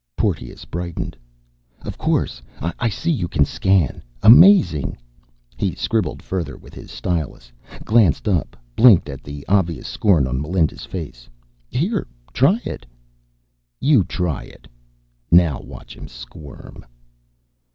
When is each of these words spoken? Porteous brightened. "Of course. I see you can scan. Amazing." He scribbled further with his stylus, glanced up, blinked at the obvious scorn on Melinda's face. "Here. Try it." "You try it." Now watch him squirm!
Porteous 0.17 0.65
brightened. 0.65 1.15
"Of 1.83 1.95
course. 1.99 2.41
I 2.59 2.89
see 2.89 3.11
you 3.11 3.27
can 3.27 3.45
scan. 3.45 4.01
Amazing." 4.23 4.97
He 5.57 5.75
scribbled 5.75 6.23
further 6.23 6.57
with 6.57 6.73
his 6.73 6.89
stylus, 6.89 7.51
glanced 7.85 8.27
up, 8.27 8.57
blinked 8.75 9.09
at 9.09 9.23
the 9.23 9.45
obvious 9.47 9.87
scorn 9.87 10.25
on 10.25 10.41
Melinda's 10.41 10.85
face. 10.85 11.29
"Here. 11.69 12.07
Try 12.33 12.59
it." 12.65 12.83
"You 13.79 14.03
try 14.03 14.45
it." 14.45 14.65
Now 15.29 15.59
watch 15.61 15.95
him 15.95 16.07
squirm! 16.07 16.83